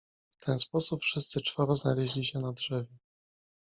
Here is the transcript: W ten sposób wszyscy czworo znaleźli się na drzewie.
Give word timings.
W 0.37 0.45
ten 0.45 0.59
sposób 0.59 1.01
wszyscy 1.01 1.41
czworo 1.41 1.75
znaleźli 1.75 2.25
się 2.25 2.39
na 2.39 2.53
drzewie. 2.53 2.95